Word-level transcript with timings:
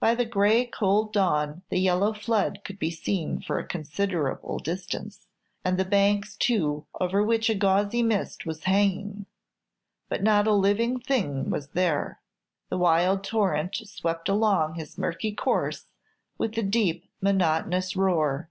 By 0.00 0.16
the 0.16 0.24
gray 0.24 0.66
cold 0.66 1.12
dawn, 1.12 1.62
the 1.68 1.78
yellow 1.78 2.12
flood 2.12 2.62
could 2.64 2.76
be 2.80 2.90
seen 2.90 3.40
for 3.40 3.56
a 3.56 3.64
considerable 3.64 4.58
distance, 4.58 5.28
and 5.64 5.78
the 5.78 5.84
banks 5.84 6.34
too, 6.36 6.86
over 7.00 7.22
which 7.22 7.48
a 7.48 7.54
gauzy 7.54 8.02
mist 8.02 8.44
was 8.44 8.64
hanging; 8.64 9.26
but 10.08 10.24
not 10.24 10.48
a 10.48 10.54
living 10.54 10.98
thing 10.98 11.50
was 11.50 11.68
there! 11.68 12.20
The 12.68 12.78
wild 12.78 13.22
torrent 13.22 13.76
swept 13.76 14.28
along 14.28 14.74
his 14.74 14.98
murky 14.98 15.30
course 15.32 15.84
with 16.36 16.58
a 16.58 16.64
deep 16.64 17.08
monotonous 17.20 17.94
roar. 17.94 18.50